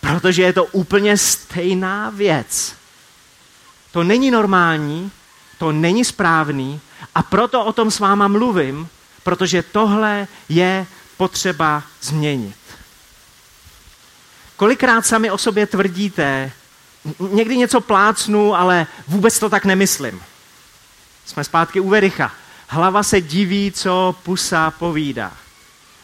Protože 0.00 0.42
je 0.42 0.52
to 0.52 0.64
úplně 0.64 1.16
stejná 1.16 2.10
věc. 2.10 2.72
To 3.92 4.04
není 4.04 4.30
normální, 4.30 5.10
to 5.58 5.72
není 5.72 6.04
správný 6.04 6.80
a 7.14 7.22
proto 7.22 7.64
o 7.64 7.72
tom 7.72 7.90
s 7.90 7.98
váma 7.98 8.28
mluvím, 8.28 8.88
protože 9.22 9.62
tohle 9.62 10.26
je 10.48 10.86
potřeba 11.16 11.82
změnit. 12.00 12.56
Kolikrát 14.56 15.06
sami 15.06 15.30
o 15.30 15.38
sobě 15.38 15.66
tvrdíte, 15.66 16.52
někdy 17.18 17.56
něco 17.56 17.80
plácnu, 17.80 18.54
ale 18.54 18.86
vůbec 19.08 19.38
to 19.38 19.50
tak 19.50 19.64
nemyslím. 19.64 20.22
Jsme 21.26 21.44
zpátky 21.44 21.80
u 21.80 21.88
Vericha. 21.88 22.32
Hlava 22.68 23.02
se 23.02 23.20
diví, 23.20 23.72
co 23.72 24.14
pusa 24.22 24.70
povídá. 24.70 25.32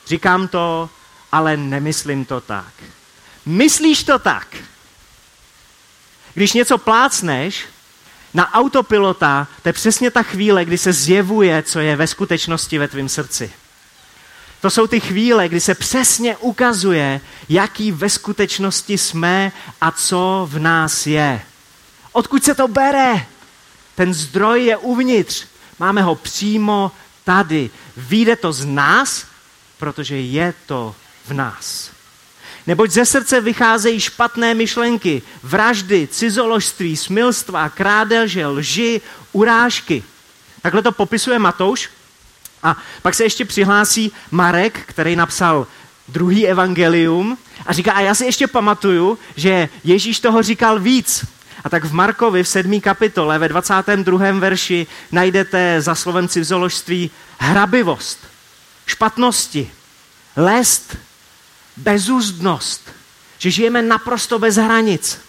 Říkám 0.07 0.49
to, 0.49 0.91
ale 1.33 1.57
nemyslím 1.57 2.25
to 2.25 2.41
tak. 2.41 2.73
Myslíš 3.47 4.05
to 4.05 4.19
tak? 4.19 4.57
Když 6.35 6.53
něco 6.53 6.79
plácneš, 6.79 7.67
na 8.35 8.55
autopilota, 8.55 9.49
to 9.63 9.69
je 9.69 9.73
přesně 9.73 10.11
ta 10.11 10.23
chvíle, 10.23 10.65
kdy 10.65 10.79
se 10.79 10.93
zjevuje, 10.93 11.63
co 11.63 11.81
je 11.81 11.97
ve 11.97 12.07
skutečnosti 12.07 12.79
ve 12.79 12.89
tvém 12.89 13.09
srdci. 13.09 13.53
To 14.61 14.71
jsou 14.71 14.87
ty 14.87 15.01
chvíle, 15.01 15.49
kdy 15.49 15.61
se 15.61 15.75
přesně 15.75 16.37
ukazuje, 16.37 17.21
jaký 17.49 17.93
ve 17.93 18.11
skutečnosti 18.11 18.99
jsme 18.99 19.53
a 19.81 19.91
co 19.91 20.49
v 20.51 20.59
nás 20.59 21.07
je. 21.07 21.43
Odkud 22.13 22.45
se 22.45 22.55
to 22.55 22.69
bere? 22.69 23.27
Ten 23.95 24.15
zdroj 24.15 24.65
je 24.65 24.77
uvnitř. 24.77 25.45
Máme 25.79 26.03
ho 26.03 26.15
přímo 26.15 26.93
tady. 27.25 27.71
Výjde 27.97 28.37
to 28.37 28.53
z 28.53 28.65
nás, 28.65 29.27
protože 29.79 30.21
je 30.21 30.55
to 30.67 30.95
v 31.27 31.33
nás. 31.33 31.94
Neboť 32.67 32.91
ze 32.91 33.07
srdce 33.07 33.41
vycházejí 33.41 34.01
špatné 34.01 34.55
myšlenky, 34.55 35.23
vraždy, 35.43 36.09
cizoložství, 36.11 36.97
smilstva, 36.97 37.69
krádeže, 37.69 38.47
lži, 38.47 39.01
urážky. 39.33 40.05
Takhle 40.63 40.83
to 40.83 40.93
popisuje 40.93 41.39
Matouš. 41.39 41.91
A 42.63 42.77
pak 43.03 43.15
se 43.15 43.25
ještě 43.25 43.45
přihlásí 43.45 44.13
Marek, 44.31 44.81
který 44.87 45.17
napsal 45.17 45.67
druhý 46.09 46.49
evangelium 46.49 47.39
a 47.67 47.73
říká, 47.73 47.93
a 47.93 48.01
já 48.01 48.15
si 48.15 48.25
ještě 48.25 48.47
pamatuju, 48.47 49.19
že 49.37 49.69
Ježíš 49.85 50.21
toho 50.21 50.43
říkal 50.43 50.81
víc. 50.81 51.25
A 51.65 51.69
tak 51.69 51.85
v 51.85 51.93
Markovi 51.93 52.43
v 52.43 52.49
7. 52.49 52.81
kapitole 52.81 53.39
ve 53.39 53.49
22. 53.49 54.33
verši 54.33 54.87
najdete 55.13 55.81
za 55.81 55.95
slovem 55.95 56.29
cizoložství 56.29 57.11
hrabivost, 57.39 58.19
špatnosti, 58.87 59.71
lest, 60.37 60.97
bezúzdnost, 61.77 62.91
že 63.39 63.51
žijeme 63.51 63.83
naprosto 63.83 64.39
bez 64.39 64.57
hranic. 64.57 65.21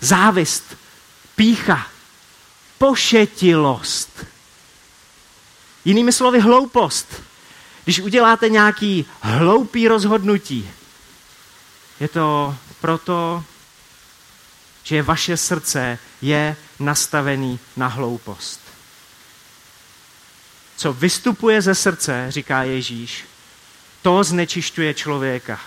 Závist, 0.00 0.76
pícha, 1.36 1.86
pošetilost. 2.78 4.26
Jinými 5.84 6.12
slovy 6.12 6.40
hloupost. 6.40 7.22
Když 7.84 8.00
uděláte 8.00 8.48
nějaký 8.48 9.06
hloupý 9.20 9.88
rozhodnutí, 9.88 10.70
je 12.00 12.08
to 12.08 12.56
proto, 12.80 13.44
že 14.82 15.02
vaše 15.02 15.36
srdce 15.36 15.98
je 16.22 16.56
nastavený 16.78 17.60
na 17.76 17.86
hloupost. 17.86 18.60
co 20.76 20.92
vystupuje 20.92 21.62
ze 21.62 21.74
srdce, 21.74 22.26
říká 22.28 22.62
Ježíš, 22.62 23.24
to 24.02 24.24
znečišťuje 24.24 24.94
člověka. 24.94 25.60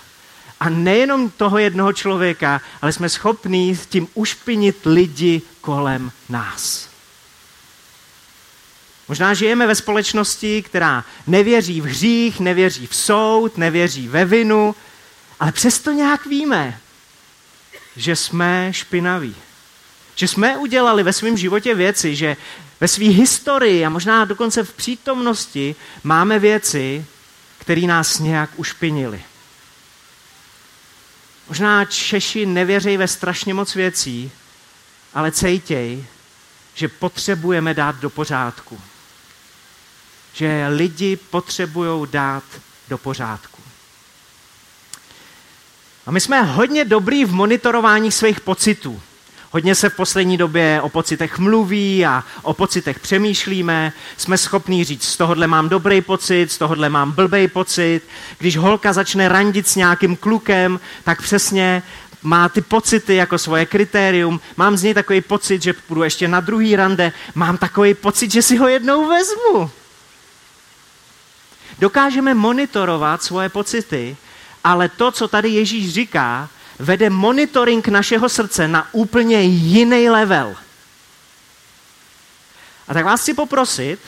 A 0.60 0.70
nejenom 0.70 1.30
toho 1.30 1.58
jednoho 1.58 1.94
člověka, 1.94 2.62
ale 2.82 2.94
jsme 2.94 3.10
schopní 3.10 3.76
s 3.76 3.86
tím 3.86 4.08
ušpinit 4.14 4.86
lidi 4.86 5.42
kolem 5.62 6.12
nás. 6.30 6.90
Možná 9.08 9.34
žijeme 9.34 9.68
ve 9.68 9.76
společnosti, 9.76 10.62
která 10.62 11.04
nevěří 11.28 11.82
v 11.82 11.86
hřích, 11.86 12.40
nevěří 12.40 12.88
v 12.88 12.96
soud, 12.96 13.58
nevěří 13.58 14.08
ve 14.08 14.26
vinu, 14.26 14.76
ale 15.40 15.52
přesto 15.52 15.92
nějak 15.92 16.26
víme, 16.26 16.80
že 17.96 18.16
jsme 18.16 18.68
špinaví. 18.72 19.36
Že 20.16 20.28
jsme 20.28 20.58
udělali 20.58 21.04
ve 21.04 21.14
svém 21.14 21.38
životě 21.38 21.76
věci, 21.76 22.16
že 22.16 22.38
ve 22.80 22.88
své 22.88 23.06
historii 23.06 23.86
a 23.86 23.90
možná 23.90 24.26
dokonce 24.26 24.64
v 24.64 24.74
přítomnosti 24.74 25.76
máme 26.04 26.40
věci, 26.40 27.06
které 27.62 27.82
nás 27.82 28.20
nějak 28.20 28.50
ušpinili. 28.56 29.24
Možná 31.48 31.86
Češi 31.86 32.46
nevěří 32.46 32.98
ve 32.98 33.08
strašně 33.08 33.54
moc 33.54 33.76
věcí, 33.76 34.32
ale 35.14 35.32
cejtěj, 35.32 36.06
že 36.74 36.88
potřebujeme 36.88 37.74
dát 37.74 37.96
do 37.96 38.10
pořádku. 38.10 38.82
Že 40.34 40.68
lidi 40.68 41.16
potřebují 41.16 42.08
dát 42.12 42.44
do 42.88 42.98
pořádku. 42.98 43.62
A 46.06 46.12
my 46.12 46.22
jsme 46.22 46.42
hodně 46.42 46.86
dobrý 46.86 47.26
v 47.26 47.34
monitorování 47.34 48.12
svých 48.12 48.40
pocitů. 48.40 49.02
Hodně 49.54 49.76
se 49.76 49.90
v 49.90 49.96
poslední 49.96 50.38
době 50.38 50.82
o 50.82 50.90
pocitech 50.90 51.40
mluví 51.40 52.06
a 52.06 52.24
o 52.42 52.54
pocitech 52.54 53.00
přemýšlíme. 53.00 53.94
Jsme 54.18 54.38
schopní 54.38 54.84
říct, 54.84 55.04
z 55.04 55.18
tohohle 55.18 55.48
mám 55.48 55.70
dobrý 55.70 56.02
pocit, 56.02 56.52
z 56.52 56.58
tohohle 56.58 56.90
mám 56.90 57.12
blbej 57.12 57.48
pocit. 57.48 58.02
Když 58.38 58.58
holka 58.58 58.94
začne 58.94 59.30
randit 59.30 59.68
s 59.68 59.76
nějakým 59.76 60.16
klukem, 60.16 60.80
tak 61.04 61.22
přesně 61.22 61.84
má 62.24 62.50
ty 62.50 62.62
pocity 62.62 63.16
jako 63.16 63.38
svoje 63.38 63.66
kritérium. 63.66 64.40
Mám 64.58 64.78
z 64.78 64.84
něj 64.84 64.94
takový 64.94 65.22
pocit, 65.22 65.62
že 65.62 65.74
půjdu 65.74 66.04
ještě 66.04 66.28
na 66.28 66.40
druhý 66.40 66.76
rande. 66.76 67.12
Mám 67.36 67.58
takový 67.58 67.94
pocit, 67.94 68.32
že 68.32 68.42
si 68.42 68.58
ho 68.58 68.68
jednou 68.68 69.10
vezmu. 69.10 69.72
Dokážeme 71.80 72.34
monitorovat 72.34 73.24
svoje 73.24 73.50
pocity, 73.50 74.18
ale 74.64 74.90
to, 74.90 75.12
co 75.12 75.28
tady 75.28 75.50
Ježíš 75.50 75.94
říká, 75.94 76.50
vede 76.82 77.10
monitoring 77.10 77.88
našeho 77.88 78.30
srdce 78.30 78.68
na 78.68 78.88
úplně 78.92 79.42
jiný 79.42 80.10
level. 80.10 80.56
A 82.88 82.94
tak 82.94 83.06
vás 83.06 83.22
chci 83.22 83.34
poprosit, 83.34 84.00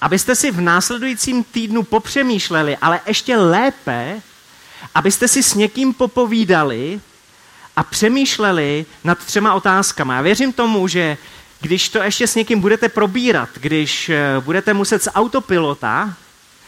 abyste 0.00 0.34
si 0.34 0.50
v 0.50 0.60
následujícím 0.60 1.44
týdnu 1.44 1.82
popřemýšleli, 1.82 2.76
ale 2.76 3.00
ještě 3.06 3.36
lépe, 3.36 4.20
abyste 4.94 5.28
si 5.28 5.42
s 5.42 5.54
někým 5.54 5.94
popovídali 5.94 7.00
a 7.76 7.82
přemýšleli 7.82 8.86
nad 9.04 9.18
třema 9.18 9.54
otázkama. 9.54 10.14
Já 10.14 10.22
věřím 10.22 10.52
tomu, 10.52 10.88
že 10.88 11.16
když 11.60 11.88
to 11.88 12.02
ještě 12.02 12.26
s 12.26 12.34
někým 12.34 12.60
budete 12.60 12.88
probírat, 12.88 13.48
když 13.54 14.08
eh, 14.08 14.40
budete 14.40 14.74
muset 14.74 15.02
z 15.02 15.08
autopilota, 15.14 16.14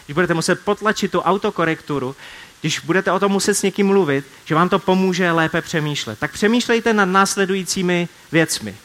když 0.07 0.15
budete 0.15 0.35
muset 0.35 0.65
potlačit 0.65 1.13
tu 1.13 1.21
autokorekturu, 1.21 2.17
když 2.61 2.79
budete 2.79 3.13
o 3.13 3.21
tom 3.21 3.33
muset 3.33 3.55
s 3.55 3.63
někým 3.63 3.87
mluvit, 3.87 4.25
že 4.45 4.55
vám 4.55 4.69
to 4.69 4.79
pomůže 4.79 5.33
lépe 5.33 5.63
přemýšlet. 5.63 6.19
Tak 6.19 6.33
přemýšlejte 6.33 6.93
nad 6.93 7.05
následujícími 7.05 8.09
věcmi. 8.33 8.77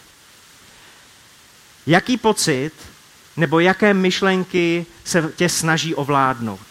Jaký 1.87 2.17
pocit 2.17 2.71
nebo 3.37 3.59
jaké 3.59 3.93
myšlenky 3.93 4.85
se 5.03 5.31
tě 5.35 5.49
snaží 5.49 5.95
ovládnout? 5.95 6.67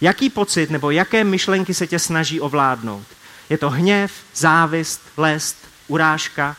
Jaký 0.00 0.30
pocit 0.30 0.70
nebo 0.70 0.90
jaké 0.90 1.24
myšlenky 1.24 1.74
se 1.74 1.86
tě 1.86 1.98
snaží 1.98 2.40
ovládnout? 2.40 3.06
Je 3.50 3.58
to 3.58 3.70
hněv, 3.70 4.12
závist, 4.34 5.00
lest, 5.16 5.56
urážka? 5.88 6.56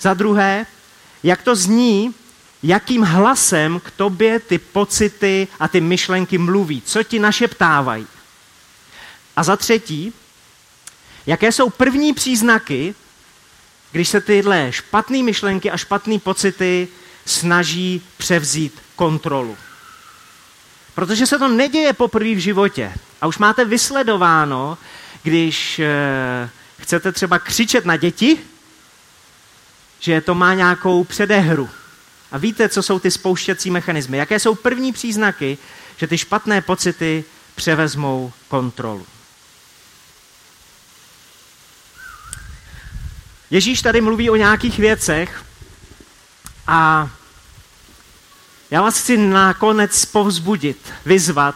Za 0.00 0.14
druhé, 0.14 0.66
jak 1.22 1.42
to 1.42 1.56
zní, 1.56 2.14
jakým 2.62 3.02
hlasem 3.02 3.80
k 3.80 3.90
tobě 3.90 4.40
ty 4.40 4.58
pocity 4.58 5.48
a 5.60 5.68
ty 5.68 5.80
myšlenky 5.80 6.38
mluví, 6.38 6.82
co 6.82 7.02
ti 7.02 7.18
našeptávají. 7.18 8.06
A 9.36 9.42
za 9.42 9.56
třetí, 9.56 10.12
jaké 11.26 11.52
jsou 11.52 11.70
první 11.70 12.12
příznaky, 12.12 12.94
když 13.92 14.08
se 14.08 14.20
tyhle 14.20 14.72
špatné 14.72 15.22
myšlenky 15.22 15.70
a 15.70 15.76
špatné 15.76 16.18
pocity 16.18 16.88
snaží 17.26 18.02
převzít 18.16 18.82
kontrolu. 18.96 19.56
Protože 20.94 21.26
se 21.26 21.38
to 21.38 21.48
neděje 21.48 21.92
poprvé 21.92 22.34
v 22.34 22.38
životě. 22.38 22.92
A 23.20 23.26
už 23.26 23.38
máte 23.38 23.64
vysledováno, 23.64 24.78
když 25.22 25.78
e, 25.78 25.88
chcete 26.78 27.12
třeba 27.12 27.38
křičet 27.38 27.84
na 27.84 27.96
děti, 27.96 28.38
že 30.00 30.20
to 30.20 30.34
má 30.34 30.54
nějakou 30.54 31.04
předehru. 31.04 31.70
A 32.32 32.38
víte, 32.38 32.68
co 32.68 32.82
jsou 32.82 32.98
ty 32.98 33.10
spouštěcí 33.10 33.70
mechanismy? 33.70 34.16
Jaké 34.16 34.38
jsou 34.38 34.54
první 34.54 34.92
příznaky, 34.92 35.58
že 35.96 36.06
ty 36.06 36.18
špatné 36.18 36.60
pocity 36.60 37.24
převezmou 37.54 38.32
kontrolu? 38.48 39.06
Ježíš 43.50 43.82
tady 43.82 44.00
mluví 44.00 44.30
o 44.30 44.36
nějakých 44.36 44.78
věcech 44.78 45.44
a 46.66 47.10
já 48.70 48.82
vás 48.82 49.00
chci 49.00 49.16
nakonec 49.16 50.04
povzbudit, 50.04 50.92
vyzvat, 51.06 51.54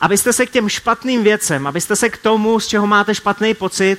abyste 0.00 0.32
se 0.32 0.46
k 0.46 0.50
těm 0.50 0.68
špatným 0.68 1.22
věcem, 1.22 1.66
abyste 1.66 1.96
se 1.96 2.10
k 2.10 2.16
tomu, 2.16 2.60
z 2.60 2.66
čeho 2.66 2.86
máte 2.86 3.14
špatný 3.14 3.54
pocit, 3.54 3.98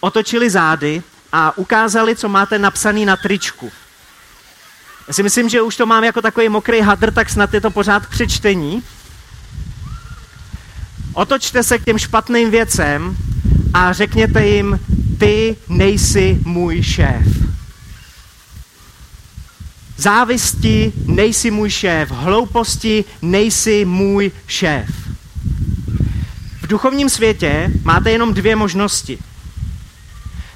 otočili 0.00 0.50
zády 0.50 1.02
a 1.32 1.58
ukázali, 1.58 2.16
co 2.16 2.28
máte 2.28 2.58
napsaný 2.58 3.04
na 3.04 3.16
tričku. 3.16 3.72
Já 5.10 5.14
si 5.14 5.22
myslím, 5.22 5.48
že 5.48 5.62
už 5.62 5.76
to 5.76 5.86
mám 5.86 6.04
jako 6.04 6.22
takový 6.22 6.48
mokrý 6.48 6.80
hadr, 6.80 7.10
tak 7.10 7.30
snad 7.30 7.54
je 7.54 7.60
to 7.60 7.70
pořád 7.70 8.06
přečtení. 8.06 8.82
Otočte 11.12 11.62
se 11.62 11.78
k 11.78 11.84
těm 11.84 11.98
špatným 11.98 12.50
věcem 12.50 13.16
a 13.74 13.92
řekněte 13.92 14.46
jim, 14.46 14.80
ty 15.18 15.56
nejsi 15.68 16.38
můj 16.44 16.82
šéf. 16.82 17.26
Závisti 19.96 20.92
nejsi 21.06 21.50
můj 21.50 21.70
šéf, 21.70 22.10
hlouposti 22.10 23.04
nejsi 23.22 23.84
můj 23.84 24.30
šéf. 24.46 24.90
V 26.62 26.66
duchovním 26.66 27.08
světě 27.08 27.70
máte 27.82 28.10
jenom 28.10 28.34
dvě 28.34 28.56
možnosti. 28.56 29.18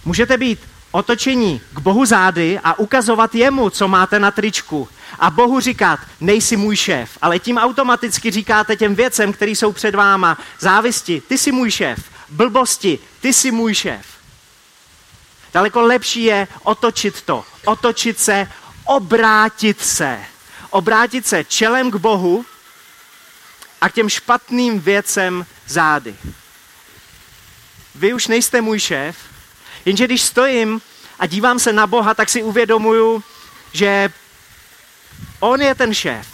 Můžete 0.05 0.38
být 0.38 0.59
otočení 0.94 1.61
k 1.74 1.78
Bohu 1.78 2.04
zády 2.04 2.61
a 2.64 2.78
ukazovat 2.78 3.35
jemu, 3.35 3.70
co 3.70 3.88
máte 3.88 4.18
na 4.18 4.30
tričku. 4.30 4.88
A 5.18 5.30
Bohu 5.30 5.61
říkat, 5.61 6.00
nejsi 6.20 6.57
můj 6.57 6.76
šéf, 6.76 7.18
ale 7.22 7.38
tím 7.38 7.59
automaticky 7.59 8.30
říkáte 8.30 8.76
těm 8.76 8.94
věcem, 8.94 9.33
které 9.33 9.50
jsou 9.50 9.72
před 9.72 9.94
váma, 9.94 10.38
závisti, 10.61 11.22
ty 11.28 11.38
jsi 11.38 11.52
můj 11.52 11.70
šéf, 11.70 12.04
blbosti, 12.30 12.98
ty 13.20 13.33
jsi 13.33 13.50
můj 13.50 13.74
šéf. 13.74 14.07
Daleko 15.54 15.80
lepší 15.83 16.24
je 16.24 16.48
otočit 16.62 17.22
to, 17.22 17.44
otočit 17.64 18.18
se, 18.18 18.50
obrátit 18.85 19.80
se. 19.80 20.20
Obrátit 20.70 21.26
se 21.26 21.44
čelem 21.44 21.90
k 21.90 21.96
Bohu 21.96 22.44
a 23.80 23.88
k 23.88 23.94
těm 23.94 24.09
špatným 24.09 24.80
věcem 24.80 25.46
zády. 25.66 26.14
Vy 27.94 28.14
už 28.14 28.26
nejste 28.26 28.61
můj 28.61 28.78
šéf, 28.80 29.16
Jenže 29.85 30.05
když 30.05 30.23
stojím 30.23 30.81
a 31.18 31.27
dívám 31.27 31.59
se 31.59 31.73
na 31.73 31.87
Boha, 31.87 32.14
tak 32.14 32.29
si 32.29 32.42
uvědomuju, 32.42 33.23
že 33.73 34.09
On 35.40 35.62
je 35.62 35.75
ten 35.75 35.94
šéf. 35.94 36.27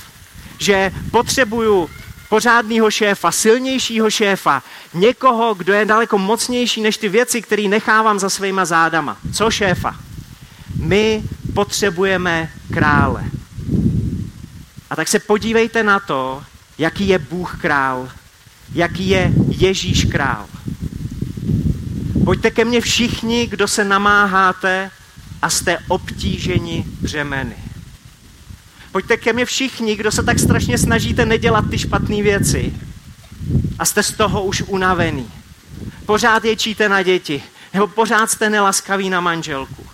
Že 0.59 0.93
potřebuju 1.11 1.91
pořádného 2.29 2.91
šéfa, 2.91 3.33
silnějšího 3.33 4.11
šéfa, 4.11 4.63
někoho, 4.95 5.55
kdo 5.55 5.73
je 5.73 5.85
daleko 5.85 6.19
mocnější 6.19 6.81
než 6.81 6.97
ty 6.97 7.09
věci, 7.09 7.43
které 7.43 7.63
nechávám 7.63 8.19
za 8.19 8.31
svýma 8.31 8.65
zádama. 8.65 9.17
Co 9.35 9.51
šéfa? 9.51 9.97
My 10.79 11.23
potřebujeme 11.55 12.51
krále. 12.73 13.25
A 14.91 14.97
tak 14.97 15.09
se 15.09 15.19
podívejte 15.19 15.83
na 15.83 16.01
to, 16.01 16.43
jaký 16.79 17.09
je 17.09 17.19
Bůh 17.19 17.59
král, 17.61 18.09
jaký 18.75 19.09
je 19.09 19.33
Ježíš 19.49 20.05
král. 20.05 20.47
Pojďte 22.25 22.51
ke 22.51 22.65
mně 22.65 22.81
všichni, 22.81 23.47
kdo 23.47 23.69
se 23.69 23.85
namáháte 23.85 24.91
a 25.43 25.51
jste 25.51 25.79
obtíženi 25.89 26.85
břemeny. 27.01 27.57
Pojďte 28.93 29.17
ke 29.17 29.33
mně 29.33 29.45
všichni, 29.45 29.97
kdo 29.97 30.13
se 30.13 30.23
tak 30.23 30.39
strašně 30.39 30.79
snažíte 30.79 31.27
nedělat 31.27 31.65
ty 31.71 31.79
špatné 31.79 32.23
věci 32.23 32.75
a 33.79 33.85
jste 33.85 34.03
z 34.03 34.13
toho 34.13 34.45
už 34.45 34.63
unavený. 34.67 35.33
Pořád 36.07 36.45
ječíte 36.45 36.89
na 36.89 37.03
děti, 37.03 37.43
nebo 37.75 37.87
pořád 37.87 38.31
jste 38.31 38.51
nelaskaví 38.51 39.11
na 39.11 39.21
manželku. 39.21 39.87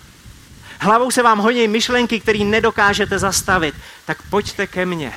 Hlavou 0.81 1.11
se 1.11 1.23
vám 1.23 1.39
honí 1.39 1.69
myšlenky, 1.69 2.21
které 2.21 2.39
nedokážete 2.39 3.19
zastavit. 3.19 3.75
Tak 4.05 4.23
pojďte 4.23 4.67
ke 4.67 4.87
mně. 4.87 5.13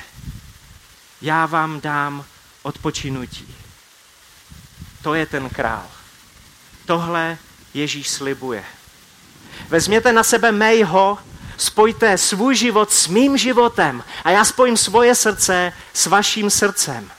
Já 1.22 1.46
vám 1.46 1.80
dám 1.80 2.24
odpočinutí. 2.62 3.54
To 5.02 5.14
je 5.14 5.26
ten 5.26 5.48
král. 5.48 5.99
Tohle 6.90 7.38
Ježíš 7.74 8.08
slibuje. 8.08 8.64
Vezměte 9.68 10.12
na 10.12 10.22
sebe 10.22 10.52
mého, 10.52 11.18
spojte 11.56 12.18
svůj 12.18 12.56
život 12.56 12.92
s 12.92 13.08
mým 13.08 13.36
životem 13.36 14.04
a 14.24 14.30
já 14.30 14.44
spojím 14.44 14.76
svoje 14.76 15.14
srdce 15.14 15.72
s 15.92 16.06
vaším 16.06 16.50
srdcem. 16.50 17.10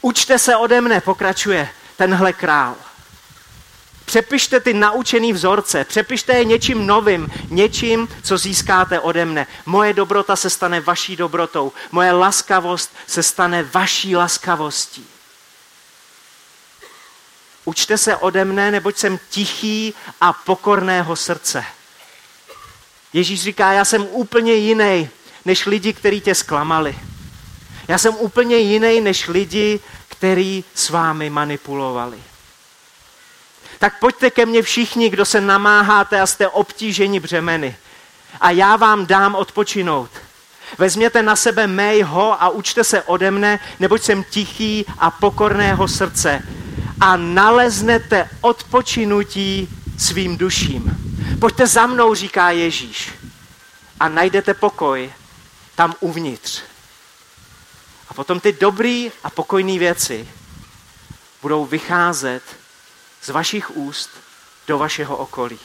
Učte 0.00 0.38
se 0.38 0.56
ode 0.56 0.80
mne, 0.80 1.00
pokračuje 1.00 1.68
tenhle 1.96 2.32
král. 2.32 2.74
Přepište 4.04 4.60
ty 4.60 4.74
naučený 4.74 5.32
vzorce, 5.32 5.84
přepište 5.84 6.32
je 6.32 6.44
něčím 6.44 6.86
novým, 6.86 7.28
něčím, 7.48 8.08
co 8.22 8.38
získáte 8.38 9.00
ode 9.00 9.24
mne. 9.24 9.46
Moje 9.66 9.92
dobrota 9.92 10.36
se 10.36 10.50
stane 10.50 10.80
vaší 10.80 11.16
dobrotou, 11.16 11.72
moje 11.90 12.12
laskavost 12.12 12.90
se 13.06 13.22
stane 13.22 13.62
vaší 13.62 14.16
laskavostí. 14.16 15.06
Učte 17.64 17.98
se 17.98 18.16
ode 18.16 18.44
mne, 18.44 18.70
neboť 18.70 18.96
jsem 18.96 19.18
tichý 19.30 19.94
a 20.20 20.32
pokorného 20.32 21.16
srdce. 21.16 21.64
Ježíš 23.12 23.42
říká, 23.42 23.72
já 23.72 23.84
jsem 23.84 24.06
úplně 24.10 24.54
jiný 24.54 25.08
než 25.44 25.66
lidi, 25.66 25.92
kteří 25.92 26.20
tě 26.20 26.34
zklamali. 26.34 26.98
Já 27.88 27.98
jsem 27.98 28.14
úplně 28.14 28.56
jiný 28.56 29.00
než 29.00 29.28
lidi, 29.28 29.80
kteří 30.08 30.64
s 30.74 30.90
vámi 30.90 31.30
manipulovali. 31.30 32.18
Tak 33.78 33.98
pojďte 33.98 34.30
ke 34.30 34.46
mně 34.46 34.62
všichni, 34.62 35.10
kdo 35.10 35.24
se 35.24 35.40
namáháte 35.40 36.20
a 36.20 36.26
jste 36.26 36.48
obtíženi 36.48 37.20
břemeny. 37.20 37.76
A 38.40 38.50
já 38.50 38.76
vám 38.76 39.06
dám 39.06 39.34
odpočinout. 39.34 40.10
Vezměte 40.78 41.22
na 41.22 41.36
sebe 41.36 41.66
mého 41.66 42.42
a 42.42 42.48
učte 42.48 42.84
se 42.84 43.02
ode 43.02 43.30
mne, 43.30 43.58
neboť 43.80 44.02
jsem 44.02 44.24
tichý 44.24 44.86
a 44.98 45.10
pokorného 45.10 45.88
srdce. 45.88 46.42
A 47.02 47.16
naleznete 47.16 48.30
odpočinutí 48.40 49.68
svým 49.98 50.38
duším. 50.38 50.86
Pojďte 51.40 51.66
za 51.66 51.86
mnou, 51.86 52.14
říká 52.14 52.50
Ježíš. 52.50 53.10
A 54.00 54.08
najdete 54.08 54.54
pokoj 54.54 55.12
tam 55.74 55.94
uvnitř. 56.00 56.62
A 58.08 58.14
potom 58.14 58.40
ty 58.40 58.52
dobrý 58.52 59.12
a 59.24 59.30
pokojné 59.30 59.78
věci 59.78 60.28
budou 61.42 61.66
vycházet 61.66 62.42
z 63.22 63.28
vašich 63.28 63.76
úst 63.76 64.10
do 64.66 64.78
vašeho 64.78 65.16
okolí. 65.16 65.58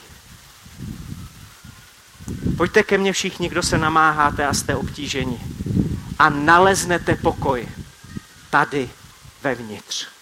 Pojďte 2.58 2.84
ke 2.84 2.98
mně 2.98 3.14
všichni, 3.14 3.50
kdo 3.50 3.64
se 3.64 3.78
namáháte 3.78 4.48
a 4.48 4.54
jste 4.54 4.76
obtíženi 4.76 5.40
a 6.20 6.30
naleznete 6.30 7.16
pokoj 7.16 7.68
tady 8.50 8.90
vevnitř. 9.44 10.17